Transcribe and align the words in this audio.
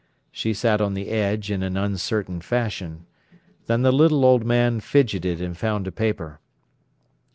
She 0.31 0.55
sat 0.55 0.81
on 0.81 0.95
the 0.95 1.09
edge 1.09 1.51
in 1.51 1.61
an 1.61 1.77
uncertain 1.77 2.41
fashion. 2.41 3.05
Then 3.67 3.83
the 3.83 3.91
little 3.91 4.25
old 4.25 4.43
man 4.43 4.79
fidgeted 4.79 5.39
and 5.39 5.55
found 5.55 5.85
a 5.85 5.91
paper. 5.91 6.39